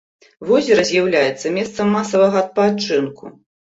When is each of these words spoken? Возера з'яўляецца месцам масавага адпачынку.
Возера 0.51 0.85
з'яўляецца 0.93 1.53
месцам 1.61 1.95
масавага 2.01 2.37
адпачынку. 2.47 3.37